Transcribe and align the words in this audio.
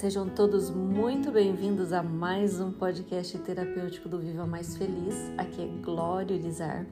Sejam 0.00 0.26
todos 0.30 0.70
muito 0.70 1.30
bem-vindos 1.30 1.92
a 1.92 2.02
mais 2.02 2.58
um 2.58 2.72
podcast 2.72 3.36
terapêutico 3.40 4.08
do 4.08 4.18
Viva 4.18 4.46
Mais 4.46 4.74
Feliz. 4.74 5.14
Aqui 5.36 5.60
é 5.60 5.66
Glória 5.84 6.38
Lizar 6.38 6.86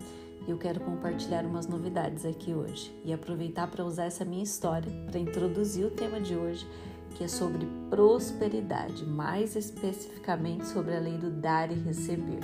e 0.47 0.51
eu 0.51 0.59
quero 0.59 0.79
compartilhar 0.81 1.47
umas 1.47 1.67
novidades 1.67 2.27
aqui 2.27 2.53
hoje 2.53 2.95
e 3.07 3.11
aproveitar 3.11 3.67
para 3.71 3.83
usar 3.83 4.05
essa 4.05 4.27
minha 4.27 4.43
história 4.43 4.93
para 5.07 5.19
introduzir 5.19 5.87
o 5.87 5.91
tema 5.91 6.21
de 6.21 6.37
hoje, 6.37 6.67
que 7.15 7.25
é 7.25 7.29
sobre 7.29 7.67
prosperidade, 7.89 9.07
mais 9.07 9.57
especificamente 9.57 10.67
sobre 10.67 10.95
a 10.95 11.01
lei 11.01 11.17
do 11.17 11.31
dar 11.31 11.73
e 11.73 11.77
receber. 11.77 12.41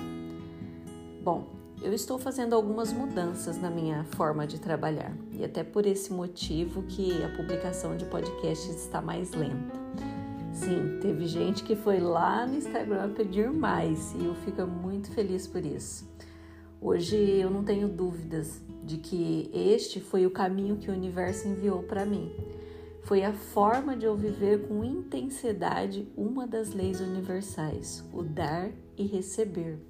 Bom, 1.22 1.46
eu 1.82 1.92
estou 1.92 2.18
fazendo 2.18 2.54
algumas 2.54 2.90
mudanças 2.90 3.60
na 3.60 3.68
minha 3.68 4.02
forma 4.16 4.46
de 4.46 4.58
trabalhar 4.58 5.14
e 5.30 5.44
até 5.44 5.62
por 5.62 5.84
esse 5.84 6.10
motivo 6.10 6.84
que 6.84 7.22
a 7.22 7.28
publicação 7.36 7.98
de 7.98 8.06
podcasts 8.06 8.76
está 8.76 9.02
mais 9.02 9.32
lenta. 9.32 10.13
Sim, 10.54 10.98
teve 11.00 11.26
gente 11.26 11.64
que 11.64 11.74
foi 11.74 11.98
lá 11.98 12.46
no 12.46 12.54
Instagram 12.54 13.12
pedir 13.12 13.52
mais 13.52 14.14
e 14.14 14.24
eu 14.24 14.36
fico 14.36 14.64
muito 14.64 15.10
feliz 15.10 15.48
por 15.48 15.66
isso. 15.66 16.08
Hoje 16.80 17.16
eu 17.16 17.50
não 17.50 17.64
tenho 17.64 17.88
dúvidas 17.88 18.62
de 18.84 18.98
que 18.98 19.50
este 19.52 20.00
foi 20.00 20.24
o 20.24 20.30
caminho 20.30 20.76
que 20.76 20.88
o 20.88 20.94
universo 20.94 21.48
enviou 21.48 21.82
para 21.82 22.06
mim. 22.06 22.32
Foi 23.02 23.24
a 23.24 23.32
forma 23.32 23.96
de 23.96 24.06
eu 24.06 24.16
viver 24.16 24.68
com 24.68 24.84
intensidade 24.84 26.06
uma 26.16 26.46
das 26.46 26.72
leis 26.72 27.00
universais, 27.00 28.04
o 28.12 28.22
dar 28.22 28.70
e 28.96 29.06
receber, 29.06 29.80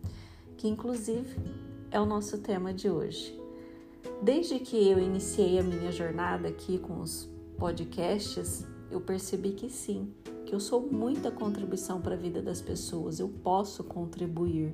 que 0.56 0.66
inclusive 0.66 1.36
é 1.90 2.00
o 2.00 2.06
nosso 2.06 2.38
tema 2.38 2.72
de 2.72 2.88
hoje. 2.88 3.38
Desde 4.22 4.58
que 4.58 4.90
eu 4.90 4.98
iniciei 4.98 5.58
a 5.58 5.62
minha 5.62 5.92
jornada 5.92 6.48
aqui 6.48 6.78
com 6.78 7.00
os 7.00 7.28
podcasts, 7.58 8.66
eu 8.90 9.00
percebi 9.00 9.50
que 9.50 9.68
sim, 9.68 10.12
eu 10.54 10.60
sou 10.60 10.80
muita 10.80 11.32
contribuição 11.32 12.00
para 12.00 12.14
a 12.14 12.16
vida 12.16 12.40
das 12.40 12.62
pessoas, 12.62 13.18
eu 13.18 13.28
posso 13.28 13.82
contribuir. 13.82 14.72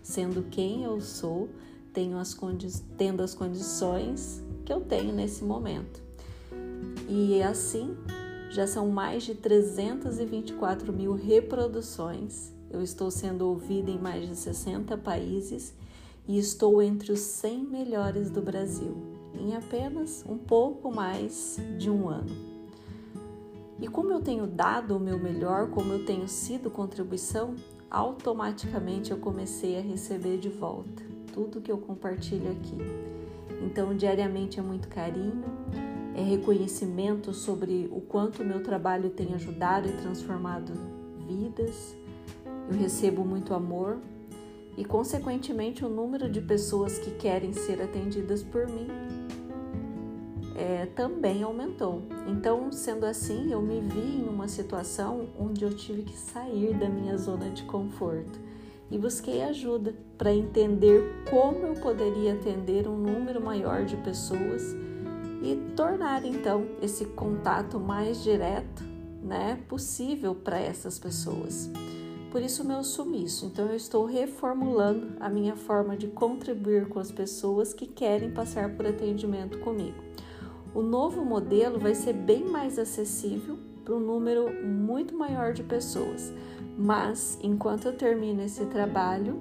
Sendo 0.00 0.44
quem 0.44 0.84
eu 0.84 1.00
sou, 1.00 1.48
tenho 1.92 2.16
as 2.16 2.36
tendo 2.96 3.22
as 3.24 3.34
condições 3.34 4.40
que 4.64 4.72
eu 4.72 4.80
tenho 4.82 5.12
nesse 5.12 5.42
momento. 5.42 6.00
E 7.08 7.42
assim, 7.42 7.96
já 8.50 8.68
são 8.68 8.88
mais 8.88 9.24
de 9.24 9.34
324 9.34 10.92
mil 10.92 11.14
reproduções. 11.14 12.52
Eu 12.70 12.80
estou 12.80 13.10
sendo 13.10 13.48
ouvida 13.48 13.90
em 13.90 13.98
mais 13.98 14.28
de 14.28 14.36
60 14.36 14.96
países 14.98 15.74
e 16.28 16.38
estou 16.38 16.80
entre 16.80 17.10
os 17.10 17.18
100 17.18 17.64
melhores 17.64 18.30
do 18.30 18.40
Brasil 18.40 18.96
em 19.38 19.56
apenas 19.56 20.24
um 20.28 20.38
pouco 20.38 20.90
mais 20.90 21.58
de 21.78 21.90
um 21.90 22.08
ano. 22.08 22.55
E 23.80 23.86
como 23.88 24.12
eu 24.12 24.20
tenho 24.20 24.46
dado 24.46 24.96
o 24.96 25.00
meu 25.00 25.18
melhor, 25.18 25.70
como 25.70 25.92
eu 25.92 26.04
tenho 26.04 26.26
sido 26.26 26.70
contribuição, 26.70 27.54
automaticamente 27.90 29.10
eu 29.10 29.18
comecei 29.18 29.78
a 29.78 29.82
receber 29.82 30.38
de 30.38 30.48
volta 30.48 31.02
tudo 31.36 31.60
que 31.60 31.70
eu 31.70 31.76
compartilho 31.76 32.50
aqui. 32.50 32.78
Então, 33.62 33.94
diariamente 33.94 34.58
é 34.58 34.62
muito 34.62 34.88
carinho, 34.88 35.44
é 36.14 36.22
reconhecimento 36.22 37.34
sobre 37.34 37.90
o 37.92 38.00
quanto 38.00 38.42
o 38.42 38.46
meu 38.46 38.62
trabalho 38.62 39.10
tem 39.10 39.34
ajudado 39.34 39.86
e 39.86 39.92
transformado 39.92 40.72
vidas. 41.26 41.94
Eu 42.70 42.78
recebo 42.78 43.22
muito 43.22 43.52
amor 43.52 43.98
e, 44.78 44.84
consequentemente, 44.84 45.84
o 45.84 45.90
número 45.90 46.30
de 46.30 46.40
pessoas 46.40 46.98
que 46.98 47.10
querem 47.10 47.52
ser 47.52 47.82
atendidas 47.82 48.42
por 48.42 48.66
mim 48.66 48.88
é, 50.56 50.86
também 50.86 51.42
aumentou. 51.42 52.02
Então, 52.26 52.72
sendo 52.72 53.04
assim, 53.04 53.52
eu 53.52 53.60
me 53.60 53.80
vi 53.80 54.22
em 54.22 54.28
uma 54.28 54.48
situação 54.48 55.28
onde 55.38 55.64
eu 55.64 55.76
tive 55.76 56.02
que 56.02 56.16
sair 56.16 56.74
da 56.74 56.88
minha 56.88 57.16
zona 57.18 57.50
de 57.50 57.62
conforto 57.64 58.40
e 58.90 58.96
busquei 58.96 59.42
ajuda 59.42 59.94
para 60.16 60.32
entender 60.32 61.02
como 61.28 61.66
eu 61.66 61.74
poderia 61.74 62.34
atender 62.34 62.88
um 62.88 62.96
número 62.96 63.40
maior 63.40 63.84
de 63.84 63.96
pessoas 63.98 64.74
e 65.42 65.56
tornar 65.76 66.24
então 66.24 66.66
esse 66.80 67.04
contato 67.04 67.78
mais 67.78 68.22
direto, 68.22 68.82
né, 69.22 69.60
possível 69.68 70.34
para 70.34 70.58
essas 70.58 70.98
pessoas. 70.98 71.70
Por 72.30 72.42
isso 72.42 72.64
meu 72.64 72.82
sumiço. 72.82 73.46
Então 73.46 73.66
eu 73.66 73.76
estou 73.76 74.04
reformulando 74.04 75.16
a 75.20 75.28
minha 75.28 75.56
forma 75.56 75.96
de 75.96 76.06
contribuir 76.06 76.88
com 76.88 76.98
as 76.98 77.10
pessoas 77.10 77.74
que 77.74 77.86
querem 77.86 78.30
passar 78.30 78.76
por 78.76 78.86
atendimento 78.86 79.58
comigo. 79.58 80.06
O 80.76 80.82
novo 80.82 81.24
modelo 81.24 81.78
vai 81.78 81.94
ser 81.94 82.12
bem 82.12 82.44
mais 82.44 82.78
acessível 82.78 83.56
para 83.82 83.94
um 83.94 83.98
número 83.98 84.52
muito 84.62 85.16
maior 85.16 85.54
de 85.54 85.62
pessoas. 85.62 86.30
Mas 86.76 87.38
enquanto 87.42 87.86
eu 87.86 87.94
termino 87.94 88.42
esse 88.42 88.66
trabalho, 88.66 89.40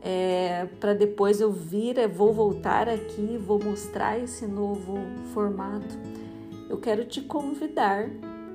é, 0.00 0.68
para 0.78 0.94
depois 0.94 1.40
eu 1.40 1.50
vir, 1.50 1.98
eu 1.98 2.08
vou 2.08 2.32
voltar 2.32 2.88
aqui, 2.88 3.36
vou 3.44 3.60
mostrar 3.60 4.20
esse 4.20 4.46
novo 4.46 4.98
formato. 5.34 5.98
Eu 6.70 6.78
quero 6.78 7.04
te 7.06 7.22
convidar, 7.22 8.08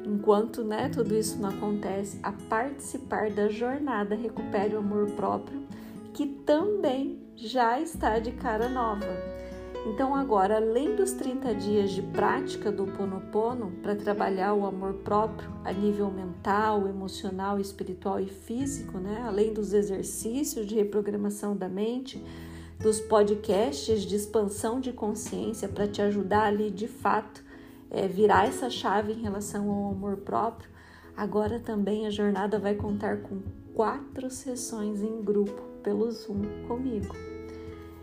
enquanto 0.05 0.63
né, 0.63 0.87
tudo 0.87 1.13
isso 1.13 1.37
não 1.41 1.49
acontece, 1.49 2.21
a 2.23 2.31
participar 2.31 3.31
da 3.31 3.49
jornada 3.49 4.15
Recupere 4.15 4.75
o 4.75 4.79
Amor 4.79 5.07
Próprio, 5.07 5.61
que 6.13 6.25
também 6.25 7.19
já 7.35 7.81
está 7.81 8.17
de 8.17 8.31
cara 8.31 8.69
nova. 8.69 9.36
Então, 9.85 10.13
agora, 10.15 10.57
além 10.57 10.95
dos 10.95 11.13
30 11.13 11.55
dias 11.55 11.91
de 11.91 12.01
prática 12.01 12.71
do 12.71 12.85
Ponopono 12.85 13.71
para 13.81 13.95
trabalhar 13.95 14.53
o 14.53 14.65
amor 14.65 14.95
próprio 14.95 15.49
a 15.63 15.71
nível 15.71 16.11
mental, 16.11 16.87
emocional, 16.87 17.59
espiritual 17.59 18.19
e 18.19 18.27
físico, 18.27 18.97
né? 18.97 19.23
além 19.25 19.53
dos 19.53 19.73
exercícios 19.73 20.65
de 20.65 20.75
reprogramação 20.75 21.55
da 21.55 21.69
mente, 21.69 22.21
dos 22.79 22.99
podcasts 22.99 24.03
de 24.03 24.15
expansão 24.15 24.79
de 24.79 24.91
consciência 24.91 25.67
para 25.67 25.87
te 25.87 26.01
ajudar 26.01 26.43
ali 26.43 26.69
de 26.69 26.87
fato 26.87 27.43
é, 27.89 28.07
virar 28.07 28.47
essa 28.47 28.69
chave 28.69 29.13
em 29.13 29.21
relação 29.21 29.69
ao 29.69 29.91
amor 29.91 30.17
próprio, 30.17 30.69
agora 31.15 31.59
também 31.59 32.05
a 32.05 32.09
jornada 32.09 32.59
vai 32.59 32.75
contar 32.75 33.21
com 33.21 33.41
quatro 33.73 34.29
sessões 34.29 35.01
em 35.01 35.23
grupo 35.23 35.61
pelo 35.81 36.11
Zoom 36.11 36.41
comigo. 36.67 37.36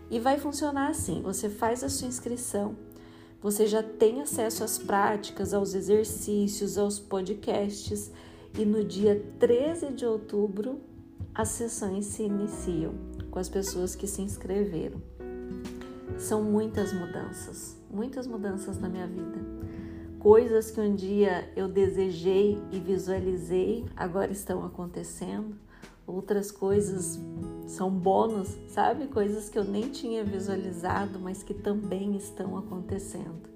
E 0.09 0.19
vai 0.19 0.37
funcionar 0.39 0.89
assim: 0.89 1.21
você 1.21 1.49
faz 1.49 1.83
a 1.83 1.89
sua 1.89 2.07
inscrição, 2.07 2.75
você 3.41 3.67
já 3.67 3.83
tem 3.83 4.21
acesso 4.21 4.63
às 4.63 4.77
práticas, 4.77 5.53
aos 5.53 5.73
exercícios, 5.73 6.77
aos 6.77 6.99
podcasts, 6.99 8.11
e 8.57 8.65
no 8.65 8.83
dia 8.83 9.23
13 9.39 9.93
de 9.93 10.05
outubro 10.05 10.81
as 11.33 11.49
sessões 11.49 12.05
se 12.05 12.23
iniciam 12.23 12.93
com 13.29 13.39
as 13.39 13.49
pessoas 13.49 13.95
que 13.95 14.07
se 14.07 14.21
inscreveram. 14.21 15.01
São 16.17 16.41
muitas 16.41 16.93
mudanças, 16.93 17.77
muitas 17.91 18.25
mudanças 18.25 18.79
na 18.79 18.87
minha 18.87 19.05
vida. 19.05 19.37
Coisas 20.17 20.71
que 20.71 20.79
um 20.79 20.95
dia 20.95 21.51
eu 21.55 21.67
desejei 21.67 22.57
e 22.71 22.79
visualizei 22.79 23.85
agora 23.95 24.31
estão 24.31 24.63
acontecendo 24.65 25.55
outras 26.07 26.51
coisas 26.51 27.19
são 27.67 27.89
bônus, 27.89 28.57
sabe? 28.67 29.07
Coisas 29.07 29.49
que 29.49 29.57
eu 29.57 29.63
nem 29.63 29.89
tinha 29.89 30.23
visualizado, 30.23 31.19
mas 31.19 31.43
que 31.43 31.53
também 31.53 32.15
estão 32.15 32.57
acontecendo. 32.57 33.49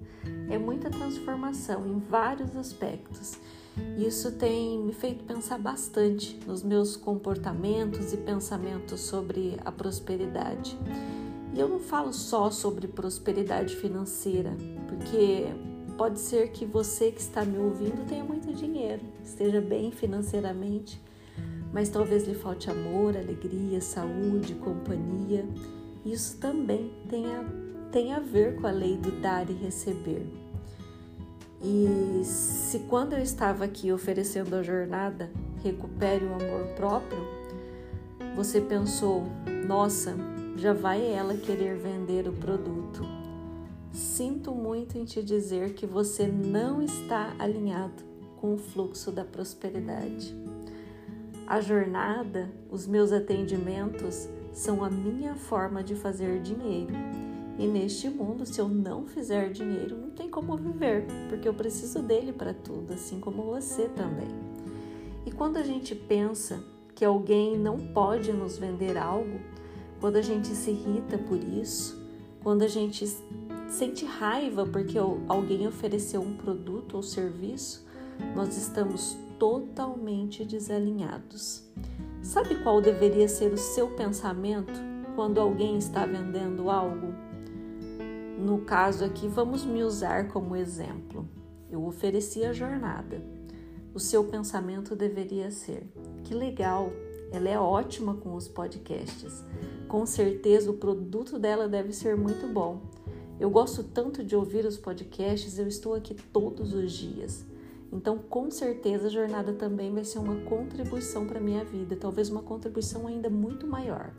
É 0.48 0.58
muita 0.58 0.90
transformação 0.90 1.86
em 1.86 1.98
vários 1.98 2.56
aspectos. 2.56 3.38
Isso 3.96 4.32
tem 4.32 4.78
me 4.78 4.92
feito 4.92 5.24
pensar 5.24 5.58
bastante 5.58 6.38
nos 6.46 6.62
meus 6.62 6.96
comportamentos 6.96 8.12
e 8.12 8.16
pensamentos 8.16 9.00
sobre 9.00 9.56
a 9.64 9.70
prosperidade. 9.70 10.76
E 11.54 11.60
eu 11.60 11.68
não 11.68 11.78
falo 11.78 12.12
só 12.12 12.50
sobre 12.50 12.88
prosperidade 12.88 13.76
financeira, 13.76 14.56
porque 14.88 15.46
pode 15.96 16.20
ser 16.20 16.50
que 16.50 16.64
você 16.64 17.10
que 17.10 17.20
está 17.20 17.44
me 17.44 17.58
ouvindo 17.58 18.06
tenha 18.06 18.24
muito 18.24 18.52
dinheiro, 18.52 19.02
esteja 19.24 19.60
bem 19.60 19.90
financeiramente, 19.90 21.00
mas 21.72 21.88
talvez 21.88 22.26
lhe 22.26 22.34
falte 22.34 22.70
amor, 22.70 23.16
alegria, 23.16 23.80
saúde, 23.80 24.54
companhia. 24.54 25.46
Isso 26.04 26.38
também 26.38 26.90
tem 27.08 27.26
a, 27.26 27.44
tem 27.92 28.12
a 28.12 28.18
ver 28.18 28.56
com 28.56 28.66
a 28.66 28.70
lei 28.70 28.96
do 28.96 29.10
dar 29.20 29.48
e 29.48 29.52
receber. 29.52 30.26
E 31.62 32.24
se 32.24 32.78
quando 32.80 33.12
eu 33.12 33.22
estava 33.22 33.64
aqui 33.64 33.92
oferecendo 33.92 34.54
a 34.56 34.62
jornada 34.62 35.30
Recupere 35.62 36.24
o 36.24 36.34
Amor 36.34 36.74
Próprio, 36.74 37.20
você 38.34 38.60
pensou, 38.60 39.26
nossa, 39.66 40.14
já 40.56 40.72
vai 40.72 41.04
ela 41.12 41.34
querer 41.34 41.76
vender 41.76 42.26
o 42.26 42.32
produto. 42.32 43.02
Sinto 43.92 44.52
muito 44.52 44.96
em 44.96 45.04
te 45.04 45.22
dizer 45.22 45.74
que 45.74 45.84
você 45.84 46.26
não 46.26 46.80
está 46.80 47.34
alinhado 47.38 48.02
com 48.40 48.54
o 48.54 48.58
fluxo 48.58 49.12
da 49.12 49.24
prosperidade. 49.24 50.34
A 51.50 51.60
jornada, 51.60 52.48
os 52.70 52.86
meus 52.86 53.10
atendimentos 53.10 54.28
são 54.52 54.84
a 54.84 54.88
minha 54.88 55.34
forma 55.34 55.82
de 55.82 55.96
fazer 55.96 56.40
dinheiro. 56.40 56.94
E 57.58 57.66
neste 57.66 58.08
mundo, 58.08 58.46
se 58.46 58.60
eu 58.60 58.68
não 58.68 59.04
fizer 59.04 59.50
dinheiro, 59.50 59.96
não 59.96 60.10
tem 60.10 60.30
como 60.30 60.56
viver, 60.56 61.04
porque 61.28 61.48
eu 61.48 61.52
preciso 61.52 62.02
dele 62.02 62.32
para 62.32 62.54
tudo, 62.54 62.92
assim 62.92 63.18
como 63.18 63.42
você 63.42 63.88
também. 63.88 64.28
quando 65.36 65.56
a 65.56 65.64
gente 65.64 65.92
pensa 65.92 66.62
que 66.94 67.04
alguém 67.04 67.58
não 67.58 67.78
pode 67.78 68.32
nos 68.32 68.56
vender 68.56 68.96
algo, 68.96 69.40
quando 70.00 70.18
a 70.18 70.22
gente 70.22 70.46
se 70.48 70.70
irrita 70.70 71.18
por 71.18 71.42
isso, 71.42 72.00
quando 72.44 72.62
a 72.62 72.68
gente 72.68 73.08
sente 73.66 74.04
raiva 74.04 74.64
porque 74.66 74.96
alguém 75.26 75.66
ofereceu 75.66 76.20
um 76.20 76.36
produto 76.36 76.94
ou 76.94 77.02
serviço, 77.02 77.84
nós 78.36 78.56
estamos 78.56 79.16
totalmente 79.40 80.44
desalinhados. 80.44 81.64
Sabe 82.22 82.62
qual 82.62 82.82
deveria 82.82 83.26
ser 83.26 83.50
o 83.50 83.56
seu 83.56 83.88
pensamento 83.96 84.78
quando 85.16 85.40
alguém 85.40 85.78
está 85.78 86.04
vendendo 86.04 86.68
algo? 86.68 87.14
No 88.38 88.58
caso 88.60 89.02
aqui, 89.02 89.26
vamos 89.26 89.64
me 89.64 89.82
usar 89.82 90.28
como 90.28 90.54
exemplo. 90.54 91.26
Eu 91.70 91.82
ofereci 91.86 92.44
a 92.44 92.52
jornada. 92.52 93.24
O 93.94 93.98
seu 93.98 94.24
pensamento 94.24 94.94
deveria 94.94 95.50
ser: 95.50 95.90
que 96.24 96.34
legal, 96.34 96.92
ela 97.32 97.48
é 97.48 97.58
ótima 97.58 98.14
com 98.14 98.34
os 98.34 98.46
podcasts. 98.46 99.42
Com 99.88 100.04
certeza 100.04 100.70
o 100.70 100.76
produto 100.76 101.38
dela 101.38 101.66
deve 101.66 101.94
ser 101.94 102.14
muito 102.14 102.46
bom. 102.46 102.82
Eu 103.38 103.48
gosto 103.48 103.82
tanto 103.82 104.22
de 104.22 104.36
ouvir 104.36 104.66
os 104.66 104.76
podcasts, 104.76 105.58
eu 105.58 105.66
estou 105.66 105.94
aqui 105.94 106.14
todos 106.14 106.74
os 106.74 106.92
dias. 106.92 107.49
Então, 107.92 108.18
com 108.18 108.50
certeza, 108.50 109.06
a 109.06 109.10
jornada 109.10 109.52
também 109.52 109.92
vai 109.92 110.04
ser 110.04 110.18
uma 110.18 110.36
contribuição 110.42 111.26
para 111.26 111.38
a 111.38 111.42
minha 111.42 111.64
vida, 111.64 111.96
talvez 111.96 112.30
uma 112.30 112.42
contribuição 112.42 113.06
ainda 113.06 113.28
muito 113.28 113.66
maior. 113.66 114.12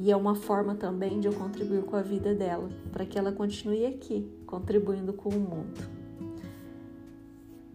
E 0.00 0.10
é 0.10 0.16
uma 0.16 0.34
forma 0.34 0.74
também 0.74 1.20
de 1.20 1.28
eu 1.28 1.32
contribuir 1.32 1.84
com 1.84 1.94
a 1.94 2.02
vida 2.02 2.34
dela, 2.34 2.68
para 2.92 3.06
que 3.06 3.16
ela 3.16 3.30
continue 3.30 3.86
aqui, 3.86 4.28
contribuindo 4.46 5.12
com 5.12 5.28
o 5.28 5.38
mundo. 5.38 5.80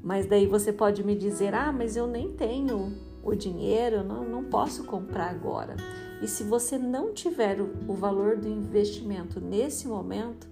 Mas 0.03 0.25
daí 0.25 0.45
você 0.45 0.73
pode 0.73 1.03
me 1.05 1.15
dizer: 1.15 1.53
ah, 1.53 1.71
mas 1.71 1.95
eu 1.95 2.05
nem 2.05 2.31
tenho 2.33 2.93
o 3.23 3.35
dinheiro, 3.35 4.03
não, 4.03 4.23
não 4.23 4.43
posso 4.43 4.83
comprar 4.83 5.29
agora. 5.29 5.75
E 6.21 6.27
se 6.27 6.43
você 6.43 6.77
não 6.77 7.13
tiver 7.13 7.61
o, 7.61 7.69
o 7.87 7.93
valor 7.93 8.37
do 8.37 8.47
investimento 8.47 9.39
nesse 9.39 9.87
momento, 9.87 10.47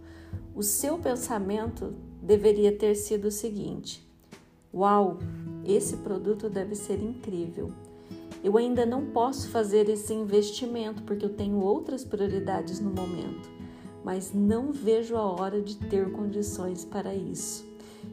o 0.54 0.62
seu 0.62 0.98
pensamento 0.98 1.94
deveria 2.22 2.72
ter 2.72 2.96
sido 2.96 3.25
o 3.25 3.31
seguinte: 3.31 4.05
Uau, 4.75 5.19
esse 5.63 5.95
produto 5.98 6.50
deve 6.50 6.75
ser 6.75 7.01
incrível. 7.01 7.72
Eu 8.44 8.57
ainda 8.57 8.86
não 8.86 9.06
posso 9.06 9.48
fazer 9.48 9.88
esse 9.88 10.13
investimento 10.13 11.01
porque 11.04 11.24
eu 11.24 11.30
tenho 11.30 11.60
outras 11.62 12.04
prioridades 12.04 12.81
no 12.81 12.92
momento, 12.92 13.50
mas 14.04 14.33
não 14.33 14.74
vejo 14.74 15.16
a 15.16 15.24
hora 15.24 15.62
de 15.62 15.77
ter 15.77 16.12
condições 16.12 16.83
para 16.83 17.16
isso. 17.16 17.66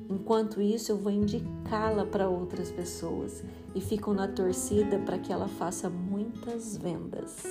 Enquanto 0.08 0.62
isso, 0.62 0.92
eu 0.92 0.96
vou 0.96 1.10
indicá-la 1.10 2.06
para 2.06 2.28
outras 2.28 2.70
pessoas 2.70 3.42
e 3.74 3.80
fico 3.80 4.14
na 4.14 4.28
torcida 4.28 5.00
para 5.00 5.18
que 5.18 5.32
ela 5.32 5.48
faça 5.48 5.90
muitas 5.90 6.76
vendas. 6.76 7.42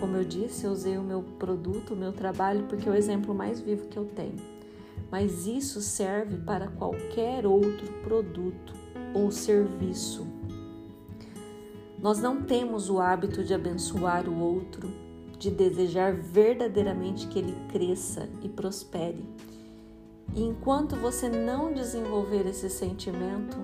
Como 0.00 0.16
eu 0.16 0.24
disse, 0.24 0.66
eu 0.66 0.72
usei 0.72 0.98
o 0.98 1.02
meu 1.02 1.22
produto, 1.38 1.94
o 1.94 1.96
meu 1.96 2.12
trabalho, 2.12 2.66
porque 2.68 2.86
é 2.86 2.92
o 2.92 2.94
exemplo 2.94 3.34
mais 3.34 3.58
vivo 3.58 3.88
que 3.88 3.96
eu 3.96 4.04
tenho. 4.04 4.53
Mas 5.10 5.46
isso 5.46 5.80
serve 5.80 6.38
para 6.38 6.68
qualquer 6.68 7.46
outro 7.46 7.92
produto 8.02 8.74
ou 9.14 9.30
serviço. 9.30 10.26
Nós 11.98 12.20
não 12.20 12.42
temos 12.42 12.90
o 12.90 13.00
hábito 13.00 13.42
de 13.42 13.54
abençoar 13.54 14.28
o 14.28 14.38
outro, 14.38 14.90
de 15.38 15.50
desejar 15.50 16.12
verdadeiramente 16.12 17.26
que 17.28 17.38
ele 17.38 17.56
cresça 17.70 18.28
e 18.42 18.48
prospere. 18.48 19.26
E 20.34 20.42
enquanto 20.42 20.96
você 20.96 21.28
não 21.28 21.72
desenvolver 21.72 22.46
esse 22.46 22.68
sentimento, 22.68 23.56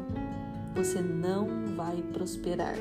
você 0.74 1.00
não 1.00 1.66
vai 1.74 2.02
prosperar. 2.12 2.76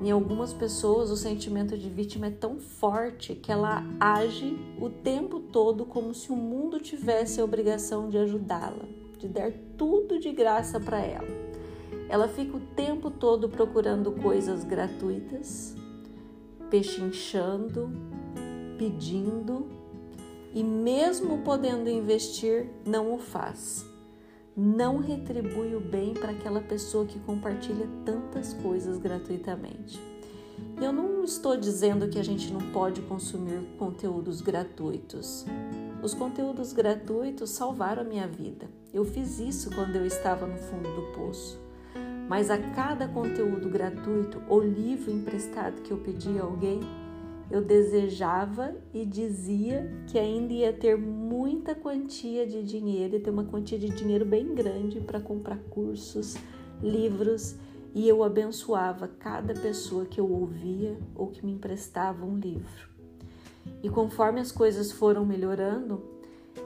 Em 0.00 0.12
algumas 0.12 0.52
pessoas, 0.52 1.10
o 1.10 1.16
sentimento 1.16 1.76
de 1.76 1.88
vítima 1.88 2.28
é 2.28 2.30
tão 2.30 2.60
forte 2.60 3.34
que 3.34 3.50
ela 3.50 3.84
age 3.98 4.56
o 4.80 4.88
tempo 4.88 5.40
todo 5.40 5.84
como 5.84 6.14
se 6.14 6.30
o 6.30 6.36
mundo 6.36 6.78
tivesse 6.78 7.40
a 7.40 7.44
obrigação 7.44 8.08
de 8.08 8.16
ajudá-la, 8.16 8.84
de 9.18 9.26
dar 9.26 9.52
tudo 9.76 10.20
de 10.20 10.30
graça 10.30 10.78
para 10.78 11.00
ela. 11.00 11.26
Ela 12.08 12.28
fica 12.28 12.56
o 12.56 12.60
tempo 12.60 13.10
todo 13.10 13.48
procurando 13.48 14.12
coisas 14.12 14.62
gratuitas, 14.62 15.74
pechinchando, 16.70 17.90
pedindo 18.78 19.66
e, 20.54 20.62
mesmo 20.62 21.38
podendo 21.38 21.90
investir, 21.90 22.70
não 22.86 23.12
o 23.12 23.18
faz 23.18 23.87
não 24.60 24.98
retribui 24.98 25.76
o 25.76 25.80
bem 25.80 26.14
para 26.14 26.32
aquela 26.32 26.60
pessoa 26.60 27.06
que 27.06 27.20
compartilha 27.20 27.86
tantas 28.04 28.52
coisas 28.54 28.98
gratuitamente. 28.98 30.00
Eu 30.82 30.92
não 30.92 31.22
estou 31.22 31.56
dizendo 31.56 32.08
que 32.08 32.18
a 32.18 32.24
gente 32.24 32.52
não 32.52 32.72
pode 32.72 33.00
consumir 33.02 33.60
conteúdos 33.78 34.40
gratuitos. 34.40 35.46
Os 36.02 36.12
conteúdos 36.12 36.72
gratuitos 36.72 37.50
salvaram 37.50 38.02
a 38.02 38.04
minha 38.04 38.26
vida. 38.26 38.68
Eu 38.92 39.04
fiz 39.04 39.38
isso 39.38 39.70
quando 39.70 39.94
eu 39.94 40.04
estava 40.04 40.44
no 40.44 40.58
fundo 40.58 40.88
do 40.92 41.02
poço. 41.12 41.60
Mas 42.28 42.50
a 42.50 42.58
cada 42.58 43.06
conteúdo 43.06 43.68
gratuito 43.68 44.42
ou 44.48 44.60
livro 44.60 45.12
emprestado 45.12 45.82
que 45.82 45.92
eu 45.92 45.98
pedi 45.98 46.36
a 46.36 46.42
alguém, 46.42 46.80
eu 47.50 47.62
desejava 47.62 48.74
e 48.92 49.04
dizia 49.04 49.90
que 50.06 50.18
ainda 50.18 50.52
ia 50.52 50.72
ter 50.72 50.96
muita 50.96 51.74
quantia 51.74 52.46
de 52.46 52.62
dinheiro, 52.62 53.16
e 53.16 53.20
ter 53.20 53.30
uma 53.30 53.44
quantia 53.44 53.78
de 53.78 53.88
dinheiro 53.88 54.24
bem 54.24 54.54
grande 54.54 55.00
para 55.00 55.20
comprar 55.20 55.58
cursos, 55.70 56.36
livros, 56.82 57.56
e 57.94 58.06
eu 58.06 58.22
abençoava 58.22 59.08
cada 59.08 59.54
pessoa 59.54 60.04
que 60.04 60.20
eu 60.20 60.30
ouvia 60.30 60.96
ou 61.14 61.28
que 61.28 61.44
me 61.44 61.52
emprestava 61.52 62.24
um 62.24 62.38
livro. 62.38 62.88
E 63.82 63.88
conforme 63.88 64.40
as 64.40 64.52
coisas 64.52 64.92
foram 64.92 65.24
melhorando, 65.24 66.02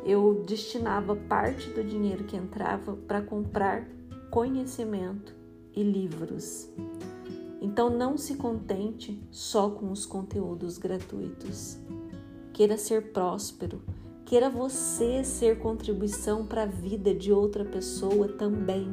eu 0.05 0.43
destinava 0.46 1.14
parte 1.14 1.70
do 1.70 1.85
dinheiro 1.85 2.25
que 2.25 2.37
entrava 2.37 2.96
para 2.96 3.23
comprar 3.23 3.87
conhecimento 4.31 5.35
e 5.75 5.82
livros. 5.82 6.69
Então 7.62 7.88
não 7.88 8.19
se 8.19 8.35
contente 8.35 9.23
só 9.31 9.70
com 9.70 9.93
os 9.93 10.05
conteúdos 10.05 10.79
gratuitos. 10.79 11.79
Queira 12.53 12.76
ser 12.76 13.12
próspero, 13.12 13.81
queira 14.25 14.50
você 14.50 15.23
ser 15.23 15.61
contribuição 15.61 16.45
para 16.45 16.64
a 16.64 16.66
vida 16.66 17.14
de 17.14 17.33
outra 17.33 17.64
pessoa 17.64 18.26
também. 18.26 18.92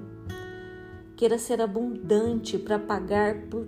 Queira 1.18 1.40
ser 1.40 1.60
abundante 1.64 2.60
para 2.60 2.78
pagar 2.78 3.48
por 3.48 3.68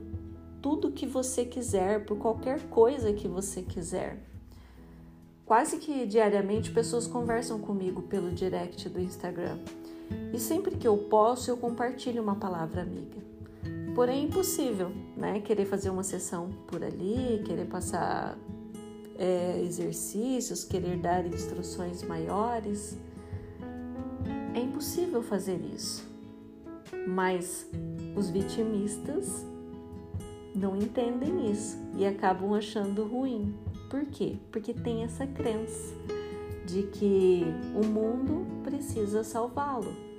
tudo 0.61 0.91
que 0.91 1.07
você 1.07 1.45
quiser, 1.45 2.05
por 2.05 2.19
qualquer 2.19 2.69
coisa 2.69 3.11
que 3.11 3.27
você 3.27 3.63
quiser. 3.63 4.23
Quase 5.43 5.77
que 5.77 6.05
diariamente 6.05 6.71
pessoas 6.71 7.07
conversam 7.07 7.59
comigo 7.59 8.03
pelo 8.03 8.31
direct 8.31 8.87
do 8.87 9.01
Instagram. 9.01 9.57
E 10.31 10.37
sempre 10.37 10.77
que 10.77 10.87
eu 10.87 10.95
posso, 10.95 11.49
eu 11.49 11.57
compartilho 11.57 12.21
uma 12.21 12.35
palavra 12.35 12.83
amiga. 12.83 13.30
Porém, 13.93 14.21
é 14.21 14.23
impossível, 14.23 14.91
né? 15.17 15.41
Querer 15.41 15.65
fazer 15.65 15.89
uma 15.89 16.03
sessão 16.03 16.49
por 16.67 16.83
ali, 16.83 17.41
querer 17.45 17.65
passar 17.65 18.37
é, 19.17 19.61
exercícios, 19.61 20.63
querer 20.63 20.97
dar 20.97 21.25
instruções 21.25 22.01
maiores. 22.03 22.97
É 24.55 24.59
impossível 24.59 25.21
fazer 25.21 25.59
isso. 25.73 26.09
Mas 27.05 27.69
os 28.15 28.29
vitimistas 28.29 29.45
não 30.55 30.77
entendem 30.77 31.51
isso 31.51 31.77
e 31.97 32.05
acabam 32.05 32.53
achando 32.53 33.05
ruim. 33.05 33.53
Por 33.89 34.05
quê? 34.05 34.37
Porque 34.51 34.73
tem 34.73 35.03
essa 35.03 35.27
crença 35.27 35.93
de 36.65 36.83
que 36.83 37.43
o 37.75 37.85
mundo 37.85 38.45
precisa 38.63 39.23
salvá-lo 39.23 40.10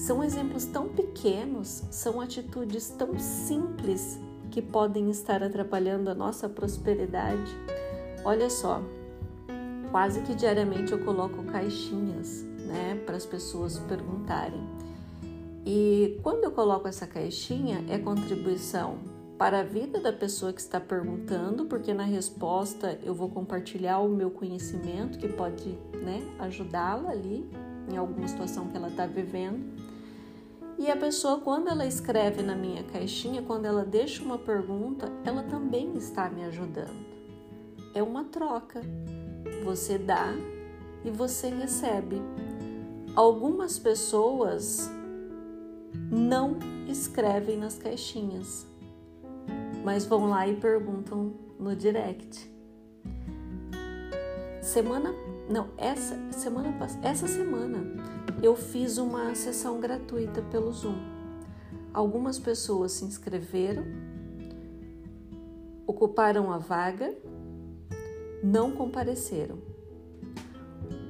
são 0.00 0.24
exemplos 0.24 0.64
tão 0.64 0.88
pequenos, 0.88 1.84
são 1.90 2.22
atitudes 2.22 2.88
tão 2.88 3.18
simples 3.18 4.18
que 4.50 4.62
podem 4.62 5.10
estar 5.10 5.42
atrapalhando 5.42 6.08
a 6.08 6.14
nossa 6.14 6.48
prosperidade. 6.48 7.54
Olha 8.24 8.48
só, 8.48 8.82
quase 9.90 10.22
que 10.22 10.34
diariamente 10.34 10.92
eu 10.92 11.04
coloco 11.04 11.44
caixinhas, 11.44 12.42
né, 12.66 12.98
para 13.04 13.16
as 13.16 13.26
pessoas 13.26 13.78
perguntarem. 13.80 14.66
E 15.66 16.18
quando 16.22 16.44
eu 16.44 16.50
coloco 16.50 16.88
essa 16.88 17.06
caixinha, 17.06 17.84
é 17.86 17.98
contribuição 17.98 18.98
para 19.36 19.60
a 19.60 19.62
vida 19.62 20.00
da 20.00 20.12
pessoa 20.12 20.50
que 20.50 20.62
está 20.62 20.80
perguntando, 20.80 21.66
porque 21.66 21.92
na 21.92 22.04
resposta 22.04 22.98
eu 23.02 23.14
vou 23.14 23.28
compartilhar 23.28 23.98
o 23.98 24.08
meu 24.08 24.30
conhecimento 24.30 25.18
que 25.18 25.28
pode 25.28 25.78
né, 26.02 26.22
ajudá-la 26.38 27.10
ali 27.10 27.46
em 27.92 27.96
alguma 27.96 28.26
situação 28.26 28.68
que 28.68 28.76
ela 28.76 28.88
está 28.88 29.06
vivendo. 29.06 29.79
E 30.80 30.90
a 30.90 30.96
pessoa, 30.96 31.38
quando 31.38 31.68
ela 31.68 31.84
escreve 31.84 32.42
na 32.42 32.56
minha 32.56 32.82
caixinha, 32.82 33.42
quando 33.42 33.66
ela 33.66 33.84
deixa 33.84 34.24
uma 34.24 34.38
pergunta, 34.38 35.12
ela 35.26 35.42
também 35.42 35.94
está 35.94 36.30
me 36.30 36.42
ajudando. 36.44 37.04
É 37.94 38.02
uma 38.02 38.24
troca. 38.24 38.80
Você 39.62 39.98
dá 39.98 40.32
e 41.04 41.10
você 41.10 41.50
recebe. 41.50 42.16
Algumas 43.14 43.78
pessoas 43.78 44.90
não 46.10 46.56
escrevem 46.88 47.58
nas 47.58 47.76
caixinhas, 47.76 48.66
mas 49.84 50.06
vão 50.06 50.30
lá 50.30 50.48
e 50.48 50.56
perguntam 50.56 51.34
no 51.58 51.76
direct. 51.76 52.50
Semana, 54.62 55.12
não, 55.50 55.68
essa 55.76 56.16
semana 56.30 56.72
essa 57.02 57.26
semana 57.26 57.84
eu 58.40 58.54
fiz 58.54 58.98
uma 58.98 59.34
sessão 59.34 59.80
gratuita 59.80 60.40
pelo 60.42 60.72
Zoom. 60.72 60.96
Algumas 61.92 62.38
pessoas 62.38 62.92
se 62.92 63.04
inscreveram, 63.04 63.84
ocuparam 65.88 66.52
a 66.52 66.58
vaga, 66.58 67.12
não 68.44 68.70
compareceram. 68.70 69.58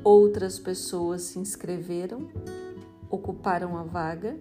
Outras 0.03 0.59
pessoas 0.59 1.21
se 1.23 1.39
inscreveram, 1.39 2.31
ocuparam 3.11 3.77
a 3.77 3.83
vaga, 3.83 4.41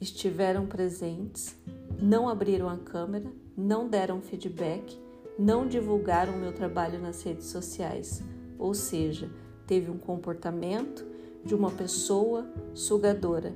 estiveram 0.00 0.64
presentes, 0.64 1.56
não 2.00 2.28
abriram 2.28 2.68
a 2.68 2.78
câmera, 2.78 3.28
não 3.56 3.88
deram 3.88 4.20
feedback, 4.20 4.96
não 5.36 5.66
divulgaram 5.66 6.36
meu 6.36 6.52
trabalho 6.52 7.00
nas 7.00 7.20
redes 7.24 7.46
sociais, 7.46 8.22
ou 8.60 8.74
seja, 8.74 9.30
teve 9.66 9.90
um 9.90 9.98
comportamento 9.98 11.04
de 11.44 11.54
uma 11.54 11.70
pessoa 11.70 12.46
sugadora. 12.74 13.54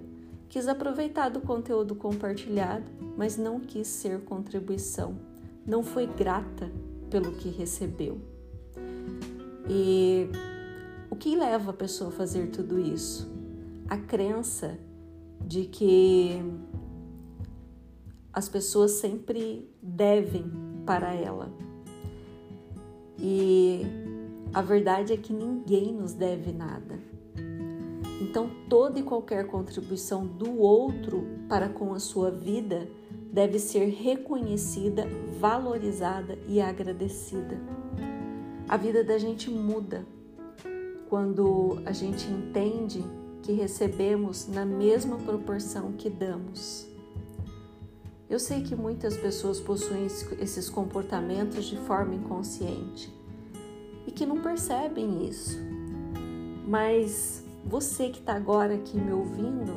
Quis 0.48 0.66
aproveitar 0.66 1.28
do 1.28 1.40
conteúdo 1.40 1.94
compartilhado, 1.94 2.90
mas 3.16 3.36
não 3.36 3.60
quis 3.60 3.86
ser 3.86 4.20
contribuição, 4.20 5.16
não 5.66 5.82
foi 5.82 6.06
grata 6.06 6.70
pelo 7.10 7.32
que 7.32 7.48
recebeu. 7.48 8.18
E 9.68 10.28
o 11.10 11.16
que 11.16 11.36
leva 11.36 11.70
a 11.70 11.74
pessoa 11.74 12.10
a 12.10 12.12
fazer 12.12 12.48
tudo 12.48 12.78
isso? 12.78 13.30
A 13.88 13.96
crença 13.96 14.78
de 15.46 15.64
que 15.64 16.42
as 18.32 18.48
pessoas 18.48 18.92
sempre 18.92 19.68
devem 19.82 20.50
para 20.86 21.12
ela. 21.14 21.52
E 23.18 24.03
a 24.54 24.62
verdade 24.62 25.12
é 25.12 25.16
que 25.16 25.32
ninguém 25.32 25.92
nos 25.92 26.14
deve 26.14 26.52
nada. 26.52 27.00
Então, 28.20 28.48
toda 28.68 29.00
e 29.00 29.02
qualquer 29.02 29.48
contribuição 29.48 30.24
do 30.24 30.60
outro 30.60 31.26
para 31.48 31.68
com 31.68 31.92
a 31.92 31.98
sua 31.98 32.30
vida 32.30 32.88
deve 33.32 33.58
ser 33.58 33.86
reconhecida, 33.86 35.08
valorizada 35.40 36.38
e 36.46 36.60
agradecida. 36.60 37.60
A 38.68 38.76
vida 38.76 39.02
da 39.02 39.18
gente 39.18 39.50
muda 39.50 40.06
quando 41.08 41.82
a 41.84 41.90
gente 41.90 42.30
entende 42.30 43.04
que 43.42 43.52
recebemos 43.52 44.46
na 44.46 44.64
mesma 44.64 45.16
proporção 45.16 45.92
que 45.92 46.08
damos. 46.08 46.86
Eu 48.30 48.38
sei 48.38 48.62
que 48.62 48.76
muitas 48.76 49.16
pessoas 49.16 49.60
possuem 49.60 50.06
esses 50.06 50.70
comportamentos 50.70 51.64
de 51.64 51.76
forma 51.76 52.14
inconsciente 52.14 53.23
e 54.06 54.10
que 54.10 54.26
não 54.26 54.40
percebem 54.40 55.26
isso, 55.26 55.58
mas 56.66 57.44
você 57.64 58.10
que 58.10 58.18
está 58.18 58.34
agora 58.34 58.74
aqui 58.74 58.96
me 58.96 59.12
ouvindo, 59.12 59.74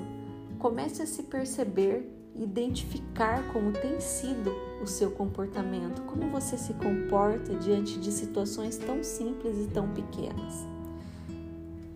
comece 0.59 1.01
a 1.01 1.07
se 1.07 1.23
perceber, 1.23 2.11
identificar 2.35 3.51
como 3.51 3.71
tem 3.71 3.99
sido 3.99 4.51
o 4.81 4.87
seu 4.87 5.11
comportamento, 5.11 6.01
como 6.03 6.29
você 6.29 6.57
se 6.57 6.73
comporta 6.73 7.55
diante 7.55 7.97
de 7.99 8.11
situações 8.11 8.77
tão 8.77 9.03
simples 9.03 9.57
e 9.57 9.67
tão 9.67 9.89
pequenas. 9.89 10.65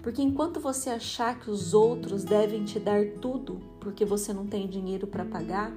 Porque 0.01 0.21
enquanto 0.21 0.59
você 0.59 0.89
achar 0.89 1.39
que 1.39 1.51
os 1.51 1.73
outros 1.73 2.23
devem 2.23 2.63
te 2.63 2.79
dar 2.79 3.05
tudo 3.21 3.61
porque 3.79 4.03
você 4.03 4.33
não 4.33 4.47
tem 4.47 4.67
dinheiro 4.67 5.05
para 5.05 5.25
pagar, 5.25 5.71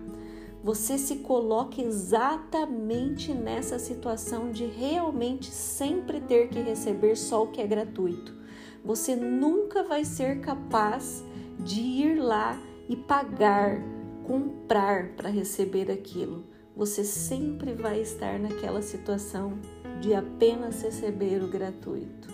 você 0.64 0.99
se 0.99 1.16
coloca 1.16 1.80
exatamente 1.80 3.33
nessa 3.33 3.78
situação 3.78 4.50
de 4.50 4.64
realmente 4.64 5.52
sempre 5.52 6.21
ter 6.21 6.49
que 6.49 6.59
receber 6.59 7.14
só 7.14 7.44
o 7.44 7.49
que 7.52 7.61
é 7.61 7.66
gratuito 7.66 8.42
você 8.85 9.16
nunca 9.16 9.83
vai 9.83 10.04
ser 10.04 10.40
capaz 10.40 11.25
de 11.59 11.80
ir 11.80 12.16
lá 12.16 12.61
e 12.87 12.94
pagar, 12.94 13.80
comprar 14.25 15.14
para 15.16 15.30
receber 15.30 15.90
aquilo. 15.90 16.44
Você 16.76 17.02
sempre 17.02 17.73
vai 17.73 18.02
estar 18.02 18.38
naquela 18.38 18.83
situação 18.83 19.59
de 20.02 20.12
apenas 20.12 20.83
receber 20.83 21.42
o 21.42 21.49
gratuito. 21.49 22.28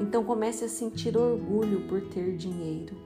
Então 0.00 0.24
comece 0.24 0.64
a 0.64 0.68
sentir 0.68 1.18
orgulho 1.18 1.86
por 1.86 2.00
ter 2.08 2.34
dinheiro. 2.34 2.96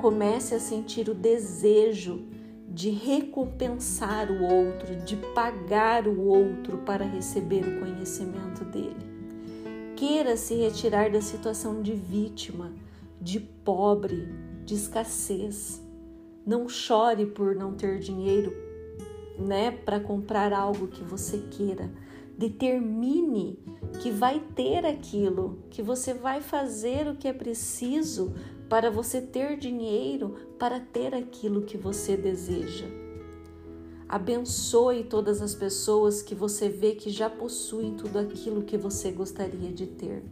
Comece 0.00 0.54
a 0.54 0.60
sentir 0.60 1.10
o 1.10 1.14
desejo 1.14 2.24
de 2.68 2.90
recompensar 2.90 4.30
o 4.30 4.42
outro, 4.42 4.94
de 4.96 5.16
pagar 5.34 6.06
o 6.06 6.20
outro 6.20 6.78
para 6.78 7.04
receber 7.04 7.66
o 7.66 7.80
conhecimento 7.80 8.64
dele 8.64 9.18
queira 9.98 10.36
se 10.36 10.54
retirar 10.54 11.10
da 11.10 11.20
situação 11.20 11.82
de 11.82 11.92
vítima, 11.92 12.72
de 13.20 13.40
pobre, 13.40 14.28
de 14.64 14.76
escassez. 14.76 15.82
Não 16.46 16.68
chore 16.68 17.26
por 17.26 17.56
não 17.56 17.74
ter 17.74 17.98
dinheiro, 17.98 18.56
né, 19.36 19.72
para 19.72 19.98
comprar 19.98 20.52
algo 20.52 20.86
que 20.86 21.02
você 21.02 21.38
queira. 21.50 21.90
Determine 22.38 23.58
que 24.00 24.12
vai 24.12 24.38
ter 24.54 24.86
aquilo, 24.86 25.58
que 25.68 25.82
você 25.82 26.14
vai 26.14 26.40
fazer 26.40 27.08
o 27.08 27.16
que 27.16 27.26
é 27.26 27.32
preciso 27.32 28.32
para 28.68 28.90
você 28.90 29.20
ter 29.20 29.56
dinheiro 29.56 30.36
para 30.58 30.78
ter 30.78 31.14
aquilo 31.14 31.62
que 31.62 31.76
você 31.76 32.16
deseja. 32.16 32.86
Abençoe 34.08 35.04
todas 35.04 35.42
as 35.42 35.54
pessoas 35.54 36.22
que 36.22 36.34
você 36.34 36.68
vê 36.68 36.94
que 36.94 37.10
já 37.10 37.28
possuem 37.28 37.94
tudo 37.94 38.18
aquilo 38.18 38.62
que 38.62 38.76
você 38.76 39.10
gostaria 39.10 39.70
de 39.70 39.86
ter. 39.86 40.22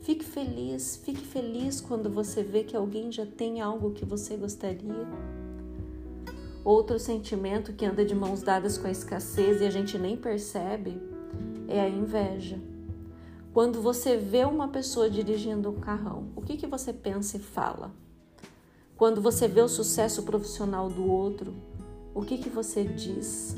Fique 0.00 0.24
feliz, 0.24 1.00
fique 1.04 1.24
feliz 1.24 1.80
quando 1.80 2.08
você 2.08 2.42
vê 2.42 2.62
que 2.62 2.76
alguém 2.76 3.10
já 3.10 3.26
tem 3.26 3.60
algo 3.60 3.90
que 3.90 4.04
você 4.04 4.36
gostaria. 4.36 5.06
Outro 6.64 6.98
sentimento 6.98 7.72
que 7.72 7.84
anda 7.84 8.04
de 8.04 8.14
mãos 8.14 8.42
dadas 8.42 8.78
com 8.78 8.86
a 8.86 8.90
escassez 8.90 9.60
e 9.60 9.66
a 9.66 9.70
gente 9.70 9.98
nem 9.98 10.16
percebe 10.16 11.00
é 11.66 11.80
a 11.80 11.88
inveja. 11.88 12.58
Quando 13.58 13.82
você 13.82 14.16
vê 14.16 14.44
uma 14.44 14.68
pessoa 14.68 15.10
dirigindo 15.10 15.68
um 15.68 15.80
carrão, 15.80 16.28
o 16.36 16.40
que, 16.40 16.56
que 16.56 16.64
você 16.64 16.92
pensa 16.92 17.38
e 17.38 17.40
fala? 17.40 17.90
Quando 18.96 19.20
você 19.20 19.48
vê 19.48 19.60
o 19.60 19.66
sucesso 19.66 20.22
profissional 20.22 20.88
do 20.88 21.04
outro, 21.04 21.52
o 22.14 22.22
que, 22.22 22.38
que 22.38 22.48
você 22.48 22.84
diz? 22.84 23.56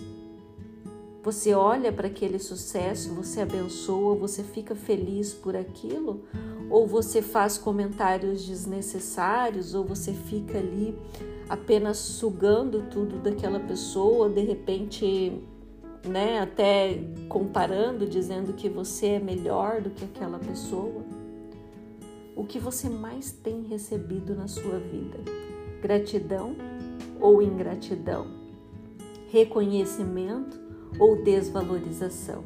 Você 1.23 1.53
olha 1.53 1.93
para 1.93 2.07
aquele 2.07 2.39
sucesso, 2.39 3.13
você 3.13 3.43
abençoa, 3.43 4.15
você 4.15 4.43
fica 4.43 4.75
feliz 4.75 5.35
por 5.35 5.55
aquilo? 5.55 6.25
Ou 6.71 6.87
você 6.87 7.21
faz 7.21 7.59
comentários 7.59 8.47
desnecessários, 8.47 9.75
ou 9.75 9.85
você 9.85 10.15
fica 10.15 10.57
ali 10.57 10.99
apenas 11.47 11.99
sugando 11.99 12.89
tudo 12.91 13.19
daquela 13.19 13.61
pessoa, 13.61 14.31
de 14.31 14.41
repente, 14.41 15.43
né, 16.05 16.41
até 16.41 17.03
comparando, 17.29 18.07
dizendo 18.07 18.53
que 18.53 18.69
você 18.69 19.07
é 19.07 19.21
melhor 19.21 19.81
do 19.81 19.91
que 19.91 20.05
aquela 20.05 20.39
pessoa? 20.39 21.05
O 22.37 22.45
que 22.45 22.59
você 22.59 22.89
mais 22.89 23.31
tem 23.33 23.63
recebido 23.65 24.35
na 24.35 24.49
sua 24.49 24.79
vida? 24.79 25.19
Gratidão 25.83 26.55
ou 27.21 27.43
ingratidão? 27.43 28.41
reconhecimento 29.31 30.61
ou 30.99 31.23
desvalorização. 31.23 32.43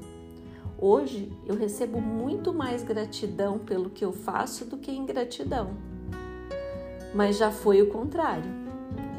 Hoje 0.79 1.33
eu 1.47 1.57
recebo 1.57 2.01
muito 2.01 2.53
mais 2.53 2.83
gratidão 2.83 3.59
pelo 3.59 3.89
que 3.89 4.05
eu 4.05 4.13
faço 4.13 4.67
do 4.67 4.77
que 4.77 4.93
ingratidão. 4.93 5.71
Mas 7.15 7.39
já 7.39 7.51
foi 7.51 7.81
o 7.81 7.89
contrário. 7.89 8.51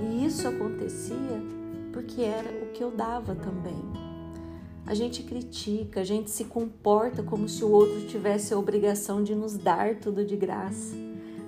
E 0.01 0.25
isso 0.25 0.47
acontecia 0.47 1.41
porque 1.91 2.21
era 2.21 2.49
o 2.63 2.71
que 2.71 2.83
eu 2.83 2.91
dava 2.91 3.33
também. 3.33 4.04
A 4.87 4.93
gente 4.93 5.23
critica, 5.23 6.01
a 6.01 6.03
gente 6.03 6.29
se 6.29 6.45
comporta 6.45 7.23
como 7.23 7.49
se 7.49 7.63
o 7.63 7.71
outro 7.71 8.05
tivesse 8.05 8.53
a 8.53 8.57
obrigação 8.57 9.23
de 9.23 9.33
nos 9.33 9.57
dar 9.57 9.95
tudo 9.95 10.23
de 10.23 10.35
graça. 10.35 10.95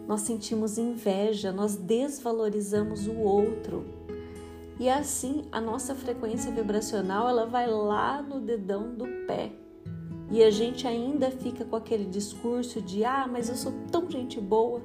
Nós 0.07 0.21
sentimos 0.21 0.77
inveja, 0.79 1.51
nós 1.51 1.75
desvalorizamos 1.75 3.05
o 3.05 3.15
outro. 3.19 3.85
E 4.79 4.89
assim 4.89 5.45
a 5.51 5.61
nossa 5.61 5.93
frequência 5.93 6.51
vibracional 6.51 7.29
ela 7.29 7.45
vai 7.45 7.67
lá 7.69 8.23
no 8.23 8.39
dedão 8.39 8.95
do 8.95 9.05
pé. 9.27 9.51
E 10.31 10.43
a 10.43 10.49
gente 10.49 10.87
ainda 10.87 11.29
fica 11.29 11.63
com 11.63 11.75
aquele 11.75 12.05
discurso 12.05 12.81
de 12.81 13.05
ah, 13.05 13.27
mas 13.31 13.49
eu 13.49 13.55
sou 13.55 13.71
tão 13.91 14.09
gente 14.09 14.41
boa. 14.41 14.81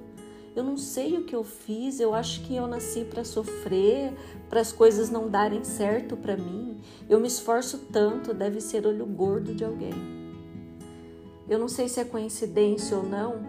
Eu 0.54 0.62
não 0.62 0.76
sei 0.76 1.16
o 1.16 1.24
que 1.24 1.34
eu 1.34 1.42
fiz, 1.42 1.98
eu 1.98 2.14
acho 2.14 2.42
que 2.42 2.54
eu 2.54 2.66
nasci 2.66 3.04
para 3.04 3.24
sofrer, 3.24 4.12
para 4.50 4.60
as 4.60 4.70
coisas 4.70 5.08
não 5.08 5.28
darem 5.28 5.64
certo 5.64 6.16
para 6.16 6.36
mim. 6.36 6.76
Eu 7.08 7.18
me 7.18 7.26
esforço 7.26 7.78
tanto, 7.90 8.34
deve 8.34 8.60
ser 8.60 8.86
olho 8.86 9.06
gordo 9.06 9.54
de 9.54 9.64
alguém. 9.64 9.94
Eu 11.48 11.58
não 11.58 11.68
sei 11.68 11.88
se 11.88 12.00
é 12.00 12.04
coincidência 12.04 12.96
ou 12.96 13.02
não, 13.02 13.42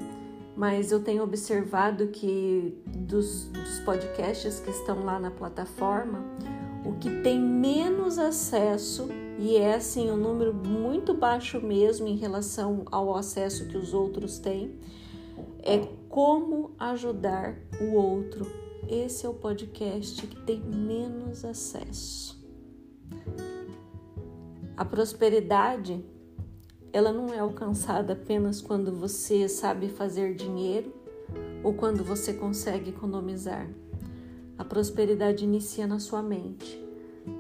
mas 0.56 0.92
eu 0.92 1.04
tenho 1.04 1.24
observado 1.24 2.08
que 2.08 2.78
dos, 2.86 3.46
dos 3.46 3.80
podcasts 3.80 4.60
que 4.62 4.70
estão 4.70 5.04
lá 5.04 5.20
na 5.20 5.32
plataforma, 5.32 6.24
o 6.86 6.94
que 6.94 7.10
tem 7.22 7.40
menos 7.40 8.18
acesso, 8.18 9.10
e 9.40 9.58
é 9.58 9.76
assim 9.76 10.10
um 10.10 10.18
número 10.18 10.54
muito 10.54 11.14
baixo 11.14 11.60
mesmo 11.60 12.08
em 12.08 12.16
relação 12.16 12.86
ao 12.92 13.16
acesso 13.16 13.68
que 13.68 13.78
os 13.78 13.94
outros 13.94 14.38
têm, 14.38 14.76
é 15.60 15.88
como 16.14 16.76
ajudar 16.78 17.58
o 17.82 17.96
outro. 17.96 18.46
Esse 18.88 19.26
é 19.26 19.30
o 19.30 19.34
podcast 19.34 20.28
que 20.28 20.40
tem 20.44 20.62
menos 20.62 21.44
acesso. 21.44 22.40
A 24.78 24.86
prosperidade, 24.86 26.06
ela 26.92 27.12
não 27.12 27.34
é 27.34 27.40
alcançada 27.40 28.14
apenas 28.14 28.62
quando 28.62 28.92
você 28.92 29.50
sabe 29.50 29.90
fazer 29.90 30.36
dinheiro 30.36 30.94
ou 31.64 31.74
quando 31.74 32.04
você 32.04 32.32
consegue 32.32 32.92
economizar. 32.92 33.68
A 34.56 34.64
prosperidade 34.64 35.44
inicia 35.44 35.88
na 35.88 35.98
sua 35.98 36.22
mente. 36.22 36.80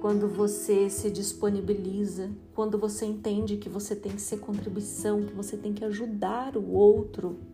Quando 0.02 0.28
você 0.28 0.90
se 0.90 1.12
disponibiliza, 1.12 2.32
quando 2.56 2.80
você 2.80 3.06
entende 3.06 3.58
que 3.58 3.70
você 3.70 3.96
tem 3.96 4.14
que 4.14 4.22
ser 4.22 4.40
contribuição, 4.40 5.22
que 5.22 5.34
você 5.36 5.56
tem 5.56 5.74
que 5.74 5.86
ajudar 5.86 6.58
o 6.58 6.72
outro, 6.72 7.53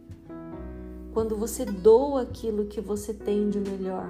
quando 1.13 1.36
você 1.36 1.66
doa 1.66 2.22
aquilo 2.22 2.66
que 2.66 2.80
você 2.80 3.13
tem 3.13 3.50
de 3.50 3.60
melhor, 3.60 4.10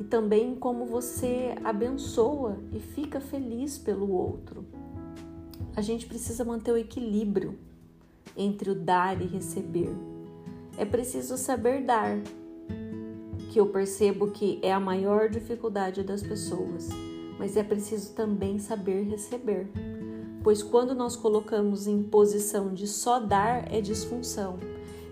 e 0.00 0.04
também 0.04 0.54
como 0.54 0.86
você 0.86 1.54
abençoa 1.62 2.58
e 2.72 2.80
fica 2.80 3.20
feliz 3.20 3.78
pelo 3.78 4.10
outro. 4.10 4.64
A 5.76 5.80
gente 5.80 6.06
precisa 6.06 6.44
manter 6.44 6.72
o 6.72 6.76
equilíbrio 6.76 7.58
entre 8.36 8.70
o 8.70 8.74
dar 8.74 9.20
e 9.20 9.26
receber. 9.26 9.94
É 10.76 10.84
preciso 10.84 11.36
saber 11.36 11.84
dar, 11.84 12.18
que 13.50 13.60
eu 13.60 13.66
percebo 13.66 14.30
que 14.30 14.58
é 14.62 14.72
a 14.72 14.80
maior 14.80 15.28
dificuldade 15.28 16.02
das 16.02 16.22
pessoas, 16.22 16.88
mas 17.38 17.56
é 17.56 17.62
preciso 17.62 18.14
também 18.14 18.58
saber 18.58 19.02
receber. 19.02 19.68
Pois 20.42 20.62
quando 20.62 20.94
nós 20.94 21.14
colocamos 21.14 21.86
em 21.86 22.02
posição 22.02 22.72
de 22.72 22.88
só 22.88 23.20
dar 23.20 23.72
é 23.72 23.80
disfunção, 23.80 24.58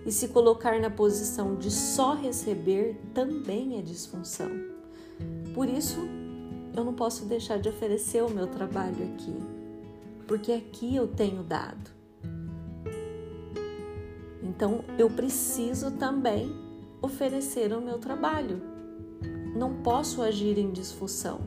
e 0.04 0.12
se 0.12 0.28
colocar 0.28 0.80
na 0.80 0.90
posição 0.90 1.56
de 1.56 1.70
só 1.70 2.14
receber 2.14 3.00
também 3.12 3.78
é 3.78 3.82
disfunção. 3.82 4.50
Por 5.54 5.68
isso, 5.68 6.00
eu 6.74 6.84
não 6.84 6.94
posso 6.94 7.24
deixar 7.26 7.58
de 7.58 7.68
oferecer 7.68 8.22
o 8.22 8.30
meu 8.30 8.46
trabalho 8.46 9.04
aqui, 9.12 9.36
porque 10.26 10.52
aqui 10.52 10.96
eu 10.96 11.08
tenho 11.08 11.42
dado. 11.42 11.90
Então, 14.42 14.84
eu 14.98 15.10
preciso 15.10 15.90
também 15.92 16.54
oferecer 17.02 17.72
o 17.72 17.80
meu 17.80 17.98
trabalho. 17.98 18.60
Não 19.54 19.82
posso 19.82 20.22
agir 20.22 20.58
em 20.58 20.70
disfunção, 20.70 21.40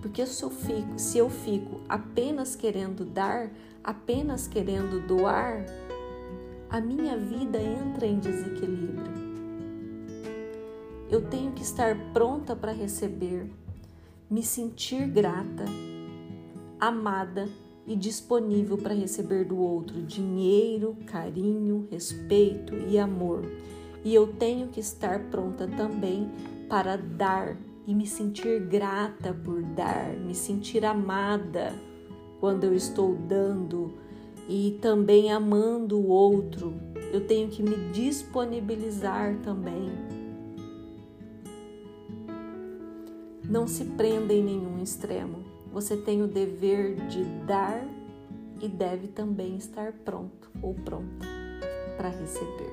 porque 0.00 0.24
se 0.26 0.42
eu 0.42 0.50
fico, 0.50 0.98
se 0.98 1.18
eu 1.18 1.28
fico 1.28 1.80
apenas 1.88 2.54
querendo 2.54 3.04
dar, 3.04 3.50
apenas 3.82 4.46
querendo 4.46 5.04
doar, 5.06 5.64
a 6.72 6.80
minha 6.80 7.18
vida 7.18 7.60
entra 7.60 8.06
em 8.06 8.18
desequilíbrio. 8.18 9.12
Eu 11.10 11.20
tenho 11.20 11.52
que 11.52 11.60
estar 11.60 11.94
pronta 12.14 12.56
para 12.56 12.72
receber, 12.72 13.52
me 14.30 14.42
sentir 14.42 15.06
grata, 15.06 15.66
amada 16.80 17.46
e 17.86 17.94
disponível 17.94 18.78
para 18.78 18.94
receber 18.94 19.44
do 19.44 19.58
outro 19.58 20.00
dinheiro, 20.00 20.96
carinho, 21.04 21.86
respeito 21.90 22.74
e 22.88 22.98
amor. 22.98 23.44
E 24.02 24.14
eu 24.14 24.28
tenho 24.28 24.68
que 24.68 24.80
estar 24.80 25.24
pronta 25.24 25.68
também 25.68 26.30
para 26.70 26.96
dar 26.96 27.54
e 27.86 27.94
me 27.94 28.06
sentir 28.06 28.60
grata 28.60 29.34
por 29.44 29.62
dar, 29.62 30.16
me 30.16 30.34
sentir 30.34 30.86
amada 30.86 31.74
quando 32.40 32.64
eu 32.64 32.74
estou 32.74 33.14
dando 33.14 33.92
e 34.48 34.78
também 34.80 35.32
amando 35.32 35.98
o 35.98 36.08
outro. 36.08 36.74
Eu 37.12 37.26
tenho 37.26 37.48
que 37.48 37.62
me 37.62 37.76
disponibilizar 37.92 39.36
também 39.42 39.90
Não 43.52 43.66
se 43.68 43.84
prenda 43.84 44.32
em 44.32 44.42
nenhum 44.42 44.82
extremo. 44.82 45.44
Você 45.74 45.94
tem 45.94 46.22
o 46.22 46.26
dever 46.26 46.94
de 47.08 47.22
dar 47.46 47.86
e 48.62 48.66
deve 48.66 49.08
também 49.08 49.56
estar 49.56 49.92
pronto 49.92 50.50
ou 50.62 50.72
pronta 50.72 51.26
para 51.98 52.08
receber. 52.08 52.72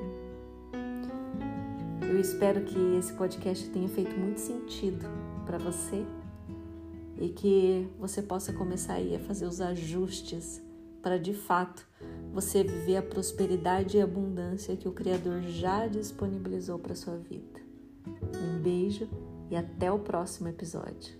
Eu 2.01 2.17
espero 2.17 2.61
que 2.61 2.79
esse 2.97 3.11
podcast 3.11 3.69
tenha 3.71 3.89
feito 3.89 4.17
muito 4.17 4.39
sentido 4.39 5.05
para 5.45 5.57
você 5.57 6.05
e 7.17 7.27
que 7.27 7.85
você 7.99 8.21
possa 8.21 8.53
começar 8.53 8.93
aí 8.93 9.17
a 9.17 9.19
fazer 9.19 9.47
os 9.47 9.59
ajustes 9.59 10.61
para 11.01 11.17
de 11.17 11.33
fato 11.33 11.87
você 12.31 12.63
viver 12.63 12.97
a 12.97 13.01
prosperidade 13.01 13.97
e 13.97 14.01
abundância 14.01 14.77
que 14.77 14.87
o 14.87 14.93
Criador 14.93 15.41
já 15.41 15.87
disponibilizou 15.87 16.79
para 16.79 16.95
sua 16.95 17.17
vida. 17.17 17.59
Um 18.41 18.61
beijo 18.61 19.09
e 19.49 19.55
até 19.55 19.91
o 19.91 19.99
próximo 19.99 20.47
episódio. 20.47 21.18